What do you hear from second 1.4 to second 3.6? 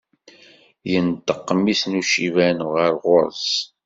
mmi-s n uciban ɣer ɣur-s.